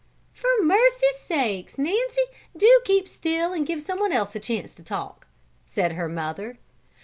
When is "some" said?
3.83-3.99